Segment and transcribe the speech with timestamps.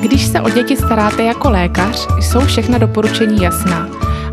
[0.00, 3.88] Když se o děti staráte jako lékař, jsou všechna doporučení jasná.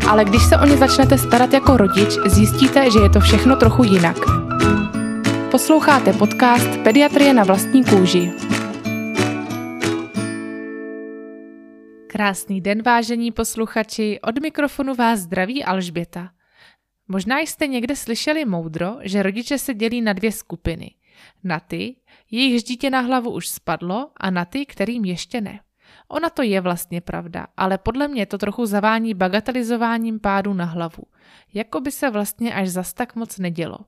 [0.08, 3.84] Ale když se o ně začnete starat jako rodič, zjistíte, že je to všechno trochu
[3.84, 4.16] jinak.
[5.50, 8.32] Posloucháte podcast Pediatrie na vlastní kůži.
[12.06, 16.30] Krásný den, vážení posluchači, od mikrofonu vás zdraví Alžběta.
[17.08, 20.90] Možná jste někde slyšeli moudro, že rodiče se dělí na dvě skupiny.
[21.44, 21.96] Na ty,
[22.30, 25.60] jejich dítě na hlavu už spadlo a na ty, kterým ještě ne.
[26.08, 31.02] Ona to je vlastně pravda, ale podle mě to trochu zavání bagatelizováním pádu na hlavu.
[31.54, 33.78] Jako by se vlastně až zas tak moc nedělo.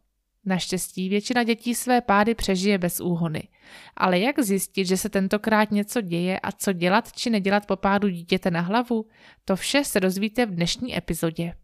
[0.45, 3.49] Naštěstí většina dětí své pády přežije bez úhony.
[3.97, 8.09] Ale jak zjistit, že se tentokrát něco děje a co dělat či nedělat po pádu
[8.09, 9.07] dítěte na hlavu,
[9.45, 11.55] to vše se dozvíte v dnešní epizodě.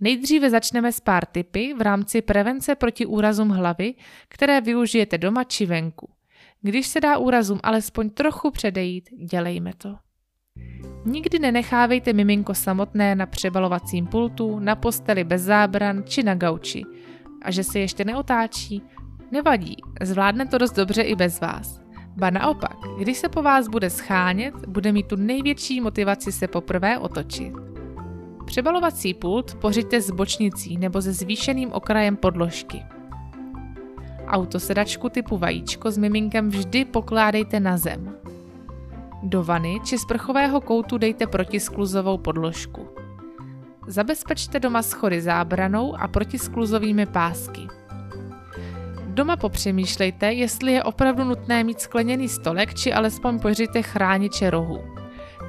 [0.00, 3.94] Nejdříve začneme s pár tipy v rámci prevence proti úrazům hlavy,
[4.28, 6.08] které využijete doma či venku.
[6.62, 9.96] Když se dá úrazům alespoň trochu předejít, dělejme to.
[11.04, 16.82] Nikdy nenechávejte miminko samotné na přebalovacím pultu, na posteli bez zábran či na gauči.
[17.42, 18.82] A že se ještě neotáčí?
[19.30, 21.80] Nevadí, zvládne to dost dobře i bez vás.
[22.16, 26.98] Ba naopak, když se po vás bude schánět, bude mít tu největší motivaci se poprvé
[26.98, 27.69] otočit.
[28.50, 32.82] Přebalovací pult pořiďte s bočnicí nebo se zvýšeným okrajem podložky.
[34.26, 38.14] Autosedačku typu vajíčko s miminkem vždy pokládejte na zem.
[39.22, 42.88] Do vany či sprchového koutu dejte protiskluzovou podložku.
[43.86, 47.66] Zabezpečte doma schody zábranou a protiskluzovými pásky.
[49.06, 54.99] Doma popřemýšlejte, jestli je opravdu nutné mít skleněný stolek či alespoň pořiďte chrániče rohu.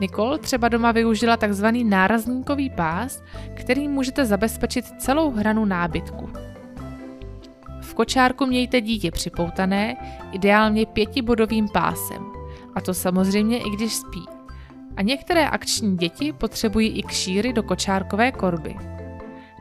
[0.02, 1.66] Nicole třeba doma využila tzv.
[1.84, 6.30] nárazníkový pás, který můžete zabezpečit celou hranu nábytku.
[7.82, 9.96] V kočárku mějte dítě připoutané,
[10.32, 12.26] ideálně pětibodovým pásem.
[12.76, 14.26] A to samozřejmě i když spí.
[14.98, 18.76] A některé akční děti potřebují i kšíry do kočárkové korby.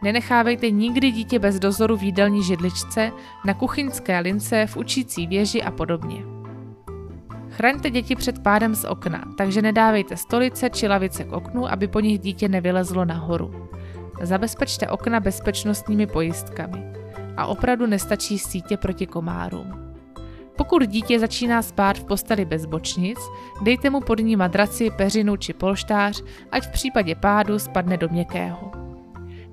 [0.03, 3.13] Nenechávejte nikdy dítě bez dozoru v jídelní židličce,
[3.45, 6.40] na kuchyňské lince, v učící věži a podobně.
[7.51, 12.01] Chraňte děti před pádem z okna, takže nedávejte stolice či lavice k oknu, aby po
[12.01, 13.69] nich dítě nevylezlo nahoru.
[14.23, 16.85] Zabezpečte okna bezpečnostními pojistkami.
[17.37, 19.95] A opravdu nestačí sítě proti komárům.
[20.57, 23.19] Pokud dítě začíná spát v posteli bez bočnic,
[23.63, 26.23] dejte mu pod ní madraci, peřinu či polštář,
[26.53, 28.71] ať v případě pádu spadne do měkkého.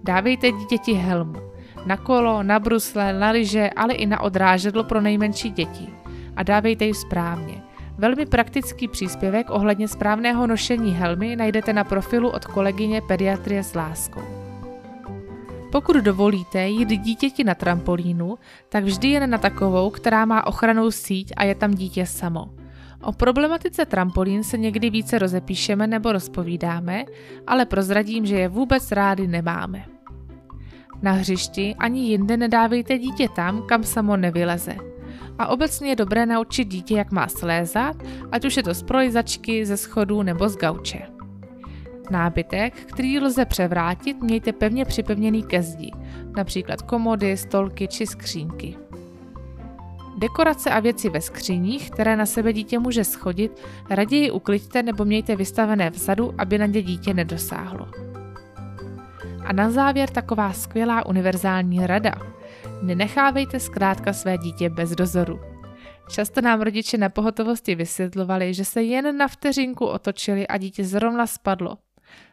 [0.04, 1.40] Dávejte dítěti helmu.
[1.86, 5.90] Na kolo, na brusle, na lyže, ale i na odrážedlo pro nejmenší děti.
[6.36, 7.67] A dávejte ji správně.
[8.00, 14.22] Velmi praktický příspěvek ohledně správného nošení helmy najdete na profilu od kolegyně Pediatrie s láskou.
[15.72, 18.38] Pokud dovolíte jít dítěti na trampolínu,
[18.70, 22.50] tak vždy jen na takovou, která má ochranou síť a je tam dítě samo.
[23.02, 27.06] O problematice trampolín se někdy více rozepíšeme nebo rozpovídáme,
[27.48, 29.86] ale prozradím, že je vůbec rády nemáme.
[31.02, 34.76] Na hřišti ani jinde nedávejte dítě tam, kam samo nevyleze–
[35.40, 37.96] a obecně je dobré naučit dítě, jak má slézat,
[38.32, 41.02] ať už je to z prolizačky, ze schodů nebo z gauče.
[42.12, 45.92] Nábytek, který lze převrátit, mějte pevně připevněný ke zdi,
[46.38, 48.78] například komody, stolky či skřínky.
[50.18, 55.36] Dekorace a věci ve skříních, které na sebe dítě může schodit, raději ukliďte nebo mějte
[55.36, 57.88] vystavené vzadu, aby na ně dítě nedosáhlo.
[59.46, 62.14] A na závěr taková skvělá univerzální rada–
[62.82, 65.40] Nenechávejte zkrátka své dítě bez dozoru.
[66.10, 71.28] Často nám rodiče na pohotovosti vysvětlovali, že se jen na vteřinku otočili a dítě zrovna
[71.28, 71.78] spadlo.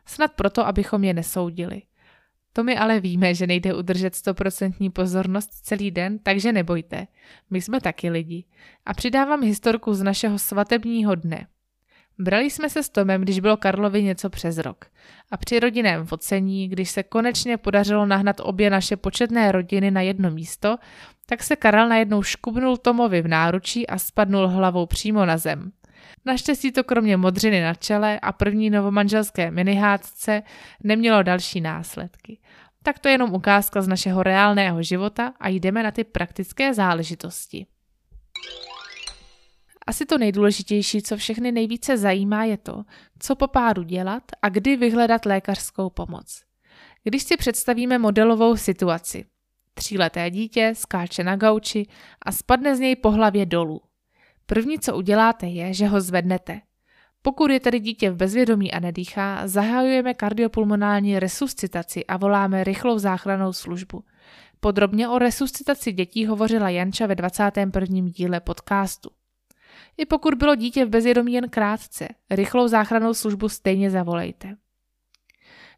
[0.07, 1.83] Snad proto, abychom je nesoudili.
[2.53, 7.07] To my ale víme, že nejde udržet stoprocentní pozornost celý den, takže nebojte.
[7.51, 8.45] My jsme taky lidi.
[8.87, 11.47] A přidávám historku z našeho svatebního dne.
[12.19, 14.85] Brali jsme se s Tomem, když bylo Karlovi něco přes rok.
[15.31, 20.31] A při rodinném focení, když se konečně podařilo nahnat obě naše početné rodiny na jedno
[20.31, 20.77] místo,
[21.27, 25.73] tak se Karel najednou škubnul Tomovi v náručí a spadnul hlavou přímo na zem.
[26.25, 30.43] Naštěstí to kromě modřiny na čele a první novomanželské minihádce
[30.83, 32.39] nemělo další následky.
[32.83, 37.67] Tak to je jenom ukázka z našeho reálného života a jdeme na ty praktické záležitosti.
[39.87, 42.83] Asi to nejdůležitější, co všechny nejvíce zajímá, je to,
[43.19, 46.43] co po pádu dělat a kdy vyhledat lékařskou pomoc.
[47.05, 49.25] Když si představíme modelovou situaci.
[49.75, 51.87] Tříleté dítě skáče na gauči
[52.23, 53.81] a spadne z něj po hlavě dolů.
[54.47, 56.61] První, co uděláte, je, že ho zvednete.
[57.23, 63.53] Pokud je tedy dítě v bezvědomí a nedýchá, zahajujeme kardiopulmonální resuscitaci a voláme rychlou záchranou
[63.53, 64.05] službu.
[64.61, 68.09] Podrobně o resuscitaci dětí hovořila Janča ve 21.
[68.09, 69.11] díle podcastu.
[69.97, 74.57] I pokud bylo dítě v bezvědomí jen krátce, rychlou záchrannou službu stejně zavolejte.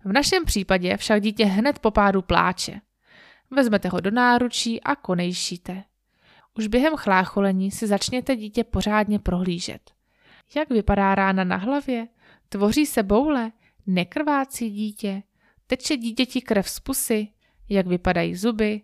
[0.05, 2.81] V našem případě však dítě hned po pádu pláče.
[3.51, 5.85] Vezmete ho do náručí a konejšíte.
[6.59, 9.91] Už během chlácholení si začněte dítě pořádně prohlížet.
[10.57, 12.09] Jak vypadá rána na hlavě?
[12.49, 13.53] Tvoří se boule?
[13.87, 15.23] Nekrvácí dítě?
[15.67, 17.29] Teče dítěti krev z pusy?
[17.69, 18.83] Jak vypadají zuby?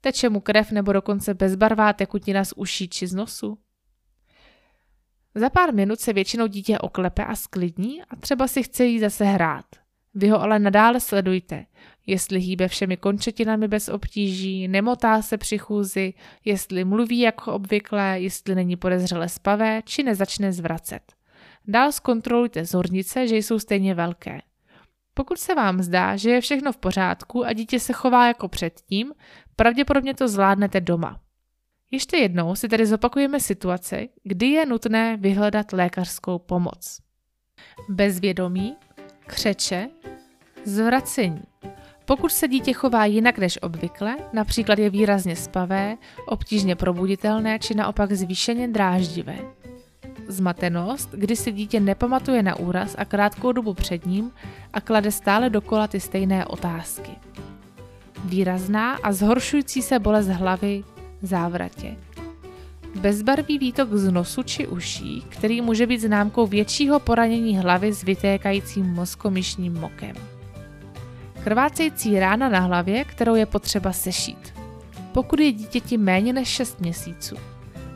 [0.00, 3.58] Teče mu krev nebo dokonce bezbarvá tekutina z uší či z nosu?
[5.36, 9.24] Za pár minut se většinou dítě oklepe a sklidní a třeba si chce jít zase
[9.24, 9.64] hrát.
[10.14, 11.66] Vy ho ale nadále sledujte,
[12.06, 18.54] jestli hýbe všemi končetinami bez obtíží, nemotá se při chůzi, jestli mluví jako obvykle, jestli
[18.54, 21.02] není podezřele spavé, či nezačne zvracet.
[21.68, 24.40] Dál zkontrolujte zornice, že jsou stejně velké.
[25.14, 29.12] Pokud se vám zdá, že je všechno v pořádku a dítě se chová jako předtím,
[29.56, 31.20] pravděpodobně to zvládnete doma.
[31.90, 37.00] Ještě jednou si tedy zopakujeme situaci, kdy je nutné vyhledat lékařskou pomoc.
[37.88, 38.76] Bezvědomí,
[39.26, 39.88] křeče,
[40.64, 41.42] zvracení.
[42.04, 45.96] Pokud se dítě chová jinak než obvykle, například je výrazně spavé,
[46.26, 49.38] obtížně probuditelné či naopak zvýšeně dráždivé.
[50.28, 54.32] Zmatenost, kdy si dítě nepamatuje na úraz a krátkou dobu před ním
[54.72, 57.10] a klade stále dokola ty stejné otázky.
[58.24, 60.84] Výrazná a zhoršující se bolest hlavy,
[61.22, 61.96] závratě.
[63.00, 68.86] Bezbarvý výtok z nosu či uší, který může být známkou většího poranění hlavy s vytékajícím
[68.86, 70.16] mozkomyšním mokem.
[71.44, 74.54] Krvácející rána na hlavě, kterou je potřeba sešít.
[75.12, 77.36] Pokud je dítěti méně než 6 měsíců.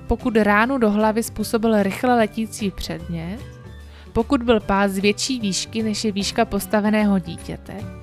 [0.06, 3.40] Pokud ránu do hlavy způsobil rychle letící předmět.
[4.12, 7.99] Pokud byl pás větší výšky než je výška postaveného dítěte.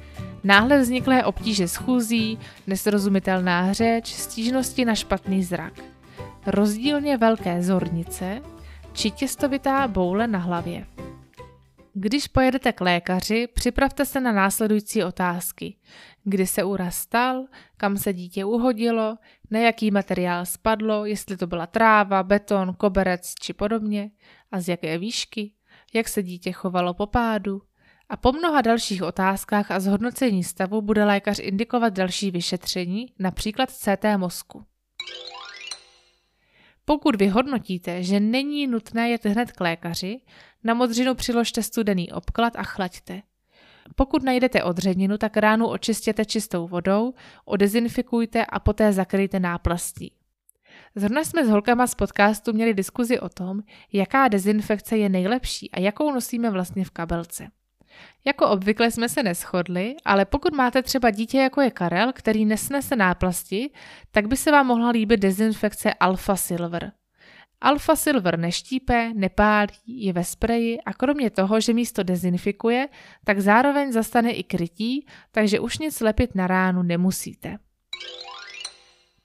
[0.47, 5.73] Náhle vzniklé obtíže schůzí, nesrozumitelná řeč, stížnosti na špatný zrak.
[6.45, 8.41] Rozdílně velké zornice
[8.93, 10.85] či těstovitá boule na hlavě.
[11.93, 15.75] Když pojedete k lékaři, připravte se na následující otázky.
[16.23, 17.45] Kdy se úraz stal,
[17.77, 19.17] kam se dítě uhodilo,
[19.51, 24.11] na jaký materiál spadlo, jestli to byla tráva, beton, koberec či podobně,
[24.51, 25.51] a z jaké výšky,
[25.93, 27.61] jak se dítě chovalo po pádu.
[28.09, 34.05] A po mnoha dalších otázkách a zhodnocení stavu bude lékař indikovat další vyšetření, například CT
[34.17, 34.65] mozku.
[36.85, 40.21] Pokud vyhodnotíte, že není nutné jet hned k lékaři,
[40.63, 43.21] na modřinu přiložte studený obklad a chlaďte.
[43.95, 47.13] Pokud najdete odředninu, tak ránu očistěte čistou vodou,
[47.45, 50.13] odezinfikujte a poté zakryjte náplastí.
[50.95, 53.59] Zrovna jsme s holkama z podcastu měli diskuzi o tom,
[53.93, 57.47] jaká dezinfekce je nejlepší a jakou nosíme vlastně v kabelce.
[58.25, 62.95] Jako obvykle jsme se neschodli, ale pokud máte třeba dítě jako je Karel, který nesnese
[62.95, 63.69] náplasti,
[64.11, 66.91] tak by se vám mohla líbit dezinfekce Alpha Silver.
[67.61, 72.87] Alpha Silver neštípe, nepálí, je ve spreji a kromě toho, že místo dezinfikuje,
[73.23, 77.57] tak zároveň zastane i krytí, takže už nic lepit na ránu nemusíte.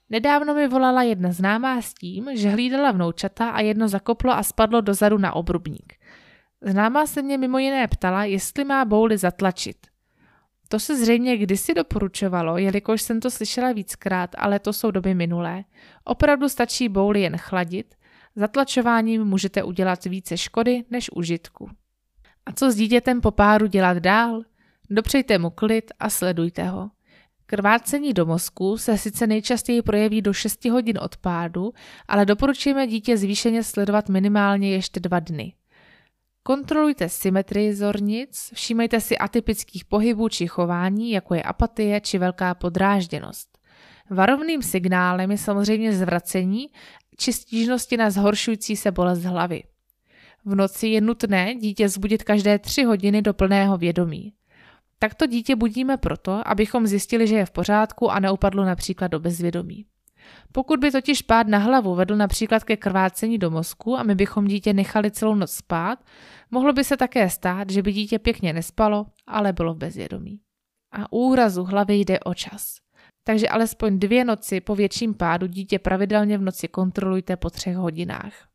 [0.09, 4.81] Nedávno mi volala jedna známá s tím, že hlídala vnoučata a jedno zakoplo a spadlo
[4.81, 5.93] dozadu na obrubník.
[6.65, 9.77] Známá se mě mimo jiné ptala, jestli má bouly zatlačit.
[10.67, 15.63] To se zřejmě kdysi doporučovalo, jelikož jsem to slyšela víckrát, ale to jsou doby minulé.
[16.03, 17.95] Opravdu stačí bouly jen chladit,
[18.35, 21.69] zatlačováním můžete udělat více škody než užitku.
[22.45, 24.41] A co s dítětem po páru dělat dál?
[24.89, 26.89] Dopřejte mu klid a sledujte ho.
[27.45, 31.73] Krvácení do mozku se sice nejčastěji projeví do 6 hodin od pádu,
[32.07, 35.53] ale doporučujeme dítě zvýšeně sledovat minimálně ještě dva dny.
[36.43, 43.57] Kontrolujte symetrii zornic, všímejte si atypických pohybů či chování, jako je apatie či velká podrážděnost.
[44.09, 46.67] Varovným signálem je samozřejmě zvracení
[47.17, 49.63] či stížnosti na zhoršující se bolest hlavy.
[50.45, 54.33] V noci je nutné dítě zbudit každé tři hodiny do plného vědomí.
[54.99, 59.85] Takto dítě budíme proto, abychom zjistili, že je v pořádku a neupadlo například do bezvědomí.
[60.51, 64.47] Pokud by totiž pád na hlavu vedl například ke krvácení do mozku a my bychom
[64.47, 65.99] dítě nechali celou noc spát,
[66.51, 70.39] mohlo by se také stát, že by dítě pěkně nespalo, ale bylo v bezvědomí.
[70.91, 72.75] A úrazu hlavy jde o čas.
[73.23, 78.47] Takže alespoň dvě noci po větším pádu dítě pravidelně v noci kontrolujte po třech hodinách.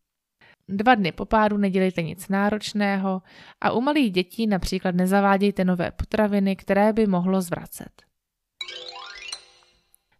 [0.68, 3.22] Dva dny po pádu nedělejte nic náročného
[3.60, 8.07] a u malých dětí například nezavádějte nové potraviny, které by mohlo zvracet.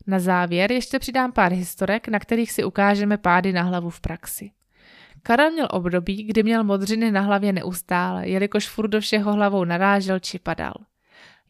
[0.08, 4.50] Na závěr ještě přidám pár historek, na kterých si ukážeme pády na hlavu v praxi.
[5.22, 10.18] Karel měl období, kdy měl modřiny na hlavě neustále, jelikož furt do všeho hlavou narážel
[10.18, 10.74] či padal.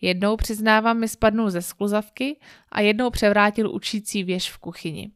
[0.00, 2.40] Jednou, přiznávám, mi spadnul ze skluzavky
[2.72, 5.10] a jednou převrátil učící věž v kuchyni.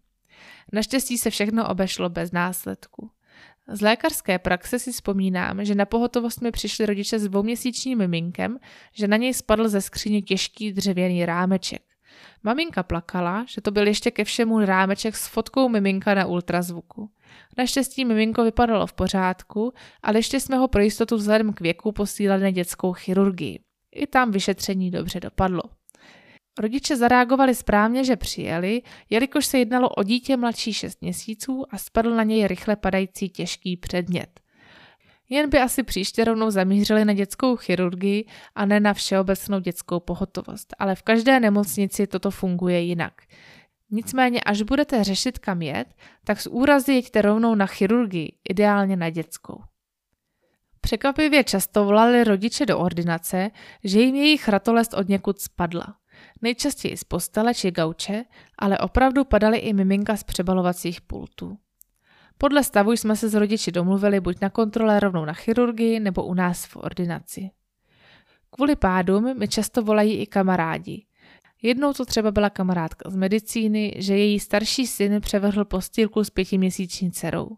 [0.72, 3.10] Naštěstí se všechno obešlo bez následku.
[3.68, 8.58] Z lékařské praxe si vzpomínám, že na pohotovost mi přišli rodiče s dvouměsíčním miminkem,
[8.92, 11.91] že na něj spadl ze skříně těžký dřevěný rámeček.
[12.44, 17.10] Maminka plakala, že to byl ještě ke všemu rámeček s fotkou miminka na ultrazvuku.
[17.58, 19.72] Naštěstí miminko vypadalo v pořádku,
[20.02, 23.60] ale ještě jsme ho pro jistotu vzhledem k věku posílali na dětskou chirurgii.
[23.94, 25.62] I tam vyšetření dobře dopadlo.
[26.58, 32.14] Rodiče zareagovali správně, že přijeli, jelikož se jednalo o dítě mladší 6 měsíců a spadl
[32.14, 34.41] na něj rychle padající těžký předmět.
[35.32, 40.74] Jen by asi příště rovnou zamířili na dětskou chirurgii a ne na všeobecnou dětskou pohotovost,
[40.78, 43.12] ale v každé nemocnici toto funguje jinak.
[43.90, 45.88] Nicméně, až budete řešit kam jet,
[46.24, 49.60] tak z úrazy jeďte rovnou na chirurgii, ideálně na dětskou.
[50.80, 53.50] Překvapivě často volali rodiče do ordinace,
[53.84, 55.96] že jim jejich ratolest od někud spadla.
[56.42, 58.24] Nejčastěji z postele či gauče,
[58.58, 61.58] ale opravdu padaly i miminka z přebalovacích pultů.
[62.42, 66.34] Podle stavu jsme se s rodiči domluvili buď na kontrole rovnou na chirurgii nebo u
[66.34, 67.50] nás v ordinaci.
[68.50, 71.06] Kvůli pádům mi často volají i kamarádi.
[71.62, 77.10] Jednou to třeba byla kamarádka z medicíny, že její starší syn převrhl postýlku s pětiměsíční
[77.10, 77.48] dcerou.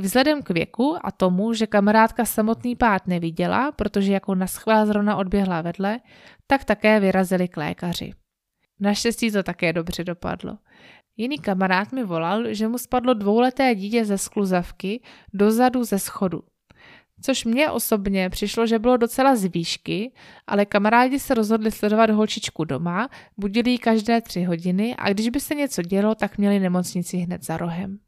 [0.00, 5.16] Vzhledem k věku a tomu, že kamarádka samotný pád neviděla, protože jako na schvál zrovna
[5.16, 6.00] odběhla vedle,
[6.46, 8.12] tak také vyrazili k lékaři.
[8.80, 10.58] Naštěstí to také dobře dopadlo.
[11.16, 15.00] Jiný kamarád mi volal, že mu spadlo dvouleté dítě ze skluzavky
[15.34, 16.42] dozadu ze schodu.
[17.22, 20.12] Což mně osobně přišlo, že bylo docela z výšky,
[20.46, 25.40] ale kamarádi se rozhodli sledovat holčičku doma, budili ji každé tři hodiny a když by
[25.40, 27.98] se něco dělo, tak měli nemocnici hned za rohem.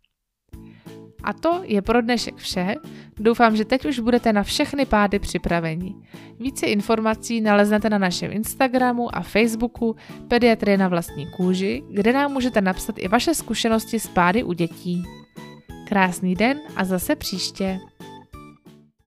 [1.22, 2.74] A to je pro dnešek vše.
[3.16, 5.94] Doufám, že teď už budete na všechny pády připraveni.
[6.40, 9.96] Více informací naleznete na našem Instagramu a Facebooku
[10.28, 15.02] Pediatrie na vlastní kůži, kde nám můžete napsat i vaše zkušenosti s pády u dětí.
[15.88, 17.78] Krásný den a zase příště.